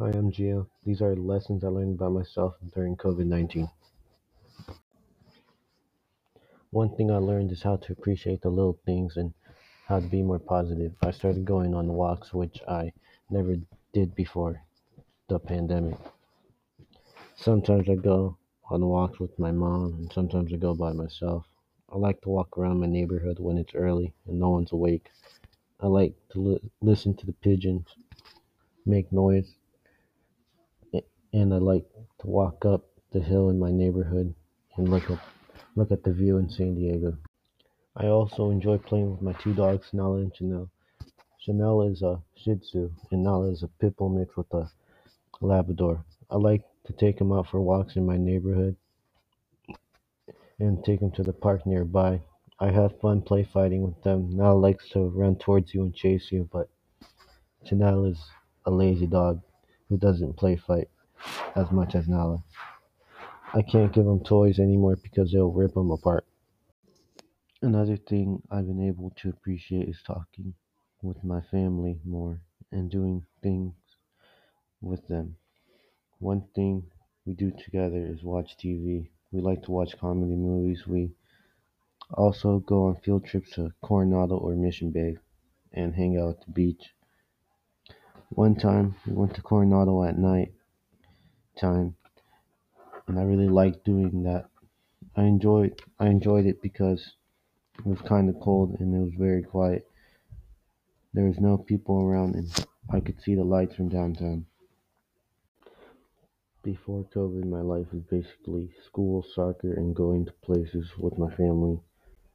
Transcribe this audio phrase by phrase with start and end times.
[0.00, 0.66] Hi, I'm Gio.
[0.84, 3.68] These are lessons I learned by myself during COVID 19.
[6.70, 9.34] One thing I learned is how to appreciate the little things and
[9.86, 10.94] how to be more positive.
[11.02, 12.92] I started going on walks, which I
[13.30, 13.56] never
[13.92, 14.62] did before
[15.28, 15.98] the pandemic.
[17.36, 18.38] Sometimes I go
[18.70, 21.46] on walks with my mom, and sometimes I go by myself.
[21.90, 25.10] I like to walk around my neighborhood when it's early and no one's awake.
[25.80, 27.86] I like to li- listen to the pigeons
[28.86, 29.54] make noise,
[31.32, 31.86] and I like
[32.20, 34.34] to walk up the hill in my neighborhood
[34.76, 35.18] and look up
[35.76, 37.16] look at the view in San Diego.
[37.96, 40.70] I also enjoy playing with my two dogs, Nala and Chanel.
[41.38, 44.70] Chanel is a Shih Tzu, and Nala is a pit bull mixed with a
[45.40, 46.04] Labrador.
[46.30, 48.76] I like to take them out for walks in my neighborhood
[50.58, 52.20] and take them to the park nearby.
[52.60, 54.36] I have fun play fighting with them.
[54.36, 56.68] Nala likes to run towards you and chase you, but
[57.64, 58.18] Chanel is
[58.66, 59.40] a lazy dog
[59.88, 60.88] who doesn't play fight
[61.54, 62.42] as much as Nala.
[63.54, 66.24] I can't give them toys anymore because they'll rip them apart.
[67.60, 70.54] Another thing I've been able to appreciate is talking
[71.02, 73.74] with my family more and doing things
[74.80, 75.36] with them.
[76.18, 76.90] One thing
[77.26, 79.10] we do together is watch TV.
[79.30, 80.86] We like to watch comedy movies.
[80.86, 81.10] We
[82.14, 85.18] also go on field trips to Coronado or Mission Bay
[85.72, 86.94] and hang out at the beach.
[88.30, 90.52] One time we went to Coronado at night
[91.56, 91.96] time
[93.06, 94.46] and I really liked doing that.
[95.16, 97.14] I enjoyed I enjoyed it because
[97.78, 99.86] it was kind of cold and it was very quiet.
[101.12, 104.46] There was no people around and I could see the lights from downtown.
[106.62, 111.80] Before COVID, my life was basically school, soccer, and going to places with my family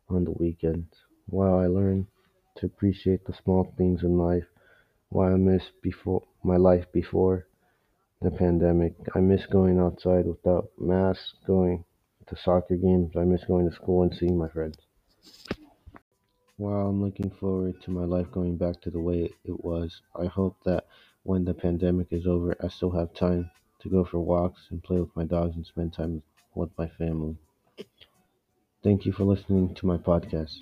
[0.09, 0.93] on the weekends.
[1.27, 2.07] While I learned
[2.57, 4.45] to appreciate the small things in life,
[5.09, 7.46] while I miss before my life before
[8.21, 11.83] the pandemic, I miss going outside without masks, going
[12.27, 13.15] to soccer games.
[13.15, 14.77] I miss going to school and seeing my friends.
[16.57, 20.25] While I'm looking forward to my life going back to the way it was, I
[20.25, 20.85] hope that
[21.23, 24.99] when the pandemic is over, I still have time to go for walks and play
[24.99, 26.23] with my dogs and spend time
[26.55, 27.37] with my family.
[28.83, 30.55] Thank you for listening to my podcast.